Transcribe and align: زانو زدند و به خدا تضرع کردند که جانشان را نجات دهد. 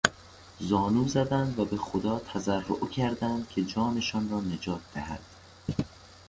زانو 0.59 1.07
زدند 1.07 1.59
و 1.59 1.65
به 1.65 1.77
خدا 1.77 2.19
تضرع 2.19 2.87
کردند 2.87 3.49
که 3.49 3.63
جانشان 3.65 4.29
را 4.29 4.41
نجات 4.41 4.81
دهد. 4.93 5.19